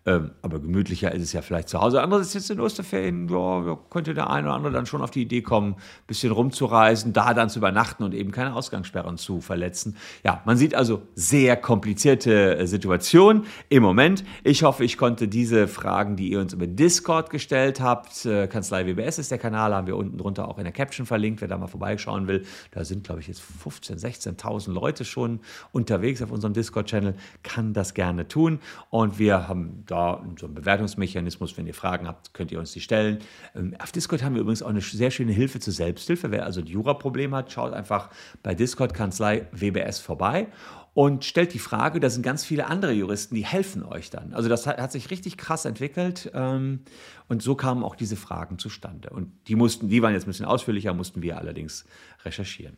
Ähm, 0.08 0.30
aber 0.40 0.58
gemütlicher 0.58 1.12
ist 1.12 1.22
es 1.22 1.32
ja 1.34 1.42
vielleicht 1.42 1.68
zu 1.68 1.82
Hause. 1.82 2.00
Andererseits 2.00 2.32
jetzt 2.32 2.50
in 2.50 2.60
Osterferien, 2.60 3.28
ja, 3.28 3.78
könnte 3.90 4.14
der 4.14 4.30
eine 4.30 4.46
oder 4.46 4.56
andere 4.56 4.72
dann 4.72 4.86
schon 4.86 5.02
auf 5.02 5.10
die 5.10 5.20
Idee 5.20 5.42
kommen, 5.42 5.72
ein 5.72 6.06
bisschen 6.06 6.32
rumzureisen, 6.32 7.12
da 7.12 7.34
dann 7.34 7.50
zu 7.50 7.58
übernachten 7.58 8.02
und 8.04 8.14
eben 8.14 8.30
keine 8.30 8.54
Ausgangssperren 8.54 9.18
zu 9.18 9.42
verletzen. 9.42 9.96
Ja, 10.24 10.40
man 10.46 10.56
sieht 10.56 10.74
also 10.74 11.02
sehr 11.14 11.58
komplizierte 11.58 12.56
äh, 12.56 12.66
Situationen 12.66 13.44
im 13.68 13.82
Moment. 13.82 14.24
Ich 14.44 14.62
hoffe, 14.62 14.82
ich 14.82 14.96
konnte 14.96 15.28
diese 15.28 15.68
Fragen, 15.68 16.16
die 16.16 16.30
ihr 16.30 16.40
uns 16.40 16.54
über 16.54 16.66
Discord 16.66 17.28
gestellt 17.28 17.82
habt, 17.82 18.24
äh, 18.24 18.46
Kanzlei 18.46 18.86
WBS 18.86 19.18
ist 19.18 19.30
der 19.30 19.38
Kanal, 19.38 19.74
haben 19.74 19.86
wir 19.86 19.96
unten 19.96 20.16
drunter 20.16 20.48
auch 20.48 20.56
in 20.56 20.64
der 20.64 20.72
Caption 20.72 21.04
verlinkt, 21.04 21.42
wer 21.42 21.48
da 21.48 21.58
mal 21.58 21.66
vorbeischauen 21.66 22.28
will. 22.28 22.46
Da 22.70 22.82
sind, 22.82 23.04
glaube 23.04 23.20
ich, 23.20 23.28
jetzt 23.28 23.42
15.000, 23.42 24.38
16.000 24.38 24.72
Leute 24.72 25.04
schon 25.04 25.40
unterwegs 25.72 26.22
auf 26.22 26.30
unserem 26.30 26.54
Discord-Channel, 26.54 27.14
kann 27.42 27.74
das 27.74 27.92
gerne 27.92 28.26
tun. 28.26 28.60
Und 28.88 29.18
wir 29.18 29.48
haben 29.48 29.82
da 29.84 29.98
da 29.99 30.25
so 30.38 30.47
ein 30.47 30.55
Bewertungsmechanismus. 30.55 31.57
Wenn 31.57 31.67
ihr 31.67 31.75
Fragen 31.75 32.07
habt, 32.07 32.35
könnt 32.35 32.52
ihr 32.52 32.59
uns 32.59 32.73
die 32.73 32.81
stellen. 32.81 33.19
Ähm, 33.55 33.75
auf 33.78 33.93
Discord 33.93 34.23
haben 34.23 34.35
wir 34.35 34.43
übrigens 34.43 34.62
auch 34.62 34.69
eine 34.69 34.81
sehr 34.81 35.11
schöne 35.11 35.33
Hilfe 35.33 35.61
zur 35.61 35.73
Selbsthilfe. 35.73 36.31
Wer 36.31 36.45
also 36.45 36.61
ein 36.61 36.67
Jura-Problem 36.67 37.35
hat, 37.35 37.52
schaut 37.52 37.73
einfach 37.73 38.11
bei 38.43 38.55
Discord-Kanzlei 38.55 39.47
WBS 39.52 39.99
vorbei 39.99 40.49
und 40.95 41.25
stellt 41.25 41.54
die 41.54 41.59
Frage, 41.59 42.00
da 42.00 42.11
sind 42.11 42.23
ganz 42.23 42.45
viele 42.45 42.66
andere 42.66 42.92
Juristen, 42.92 43.35
die 43.35 43.45
helfen 43.45 43.85
euch 43.85 44.11
dann. 44.11 44.33
Also 44.35 44.49
das 44.49 44.66
hat, 44.66 44.78
hat 44.78 44.90
sich 44.90 45.11
richtig 45.11 45.37
krass 45.37 45.64
entwickelt 45.64 46.30
ähm, 46.35 46.80
und 47.28 47.42
so 47.42 47.54
kamen 47.54 47.85
auch 47.85 47.95
diese 47.95 48.16
Fragen 48.16 48.59
zustande. 48.59 49.11
Und 49.11 49.30
die 49.47 49.54
mussten, 49.54 49.88
die 49.88 50.02
waren 50.02 50.12
jetzt 50.12 50.25
ein 50.25 50.30
bisschen 50.30 50.47
ausführlicher, 50.47 50.95
mussten 50.95 51.23
wir 51.23 51.38
allerdings 51.38 51.85
recherchieren. 52.25 52.76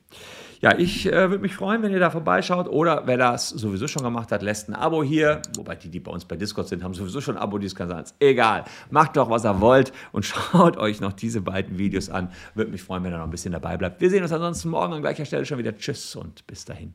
Ja, 0.61 0.77
ich 0.77 1.07
äh, 1.07 1.31
würde 1.31 1.39
mich 1.39 1.55
freuen, 1.55 1.83
wenn 1.83 1.93
ihr 1.93 2.01
da 2.01 2.11
vorbeischaut 2.11 2.69
oder 2.69 3.07
wer 3.07 3.17
das 3.17 3.49
sowieso 3.49 3.89
schon 3.89 4.03
gemacht 4.03 4.33
hat, 4.33 4.43
lässt 4.43 4.69
ein 4.69 4.75
Abo 4.75 5.03
hier. 5.03 5.41
Wobei 5.57 5.77
die, 5.77 5.89
die 5.89 6.01
bei 6.01 6.11
uns 6.11 6.25
bei 6.25 6.37
Discord 6.37 6.69
sind, 6.69 6.83
haben 6.83 6.95
sowieso 6.95 7.21
schon 7.21 7.37
ein 7.37 7.43
Abo 7.43 7.59
dieses 7.59 7.75
Kanals. 7.75 8.15
Egal, 8.19 8.65
macht 8.91 9.17
doch, 9.17 9.31
was 9.31 9.45
ihr 9.45 9.61
wollt 9.61 9.93
und 10.13 10.27
schaut 10.27 10.77
euch 10.77 11.01
noch 11.01 11.13
diese 11.13 11.41
beiden 11.41 11.79
Videos 11.79 12.11
an. 12.11 12.31
Würde 12.55 12.71
mich 12.71 12.83
freuen, 12.83 13.05
wenn 13.05 13.13
ihr 13.13 13.19
noch 13.19 13.25
ein 13.25 13.31
bisschen 13.31 13.53
dabei 13.53 13.77
bleibt. 13.77 14.01
Wir 14.01 14.11
sehen 14.11 14.23
uns 14.23 14.33
ansonsten 14.33 14.69
morgen 14.69 14.93
an 14.93 15.01
gleicher 15.01 15.25
Stelle 15.25 15.47
schon 15.47 15.59
wieder. 15.59 15.77
Tschüss 15.77 16.17
und 16.17 16.47
bis 16.47 16.65
dahin. 16.65 16.95